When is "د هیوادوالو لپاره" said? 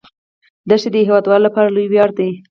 0.91-1.73